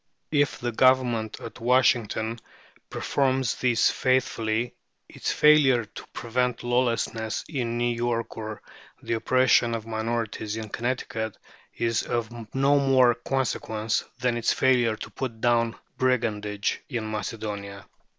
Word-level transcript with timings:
If 0.31 0.57
the 0.59 0.71
Government 0.71 1.39
at 1.39 1.59
Washington 1.59 2.39
performs 2.89 3.53
these 3.57 3.91
faithfully, 3.91 4.73
its 5.07 5.31
failure 5.31 5.85
to 5.85 6.05
prevent 6.11 6.63
lawlessness 6.63 7.45
in 7.47 7.77
New 7.77 7.93
York 7.95 8.35
or 8.35 8.63
the 9.03 9.13
oppression 9.13 9.75
of 9.75 9.85
minorities 9.85 10.57
in 10.57 10.69
Connecticut 10.69 11.37
is 11.75 12.01
of 12.01 12.31
no 12.55 12.79
more 12.79 13.13
consequence 13.13 14.03
than 14.17 14.37
its 14.37 14.51
failure 14.51 14.95
to 14.95 15.11
put 15.11 15.39
down 15.39 15.75
brigandage 15.99 16.81
in 16.89 17.11
Macedonia. 17.11 17.85